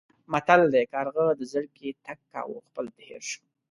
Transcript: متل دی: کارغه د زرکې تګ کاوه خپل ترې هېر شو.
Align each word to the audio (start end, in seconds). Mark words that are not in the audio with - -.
متل 0.31 0.61
دی: 0.73 0.83
کارغه 0.93 1.25
د 1.35 1.41
زرکې 1.53 1.89
تګ 2.05 2.19
کاوه 2.31 2.57
خپل 2.67 2.85
ترې 2.95 3.03
هېر 3.09 3.23
شو. 3.31 3.41